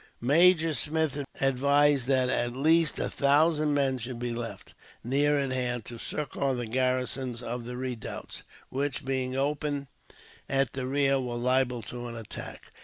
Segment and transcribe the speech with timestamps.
[0.19, 5.85] Major Smith advised that at least a thousand men should be left, near at hand,
[5.85, 9.89] to succour the garrisons of the redoubts; which, being open
[10.49, 12.71] at the rear, were liable to an attack.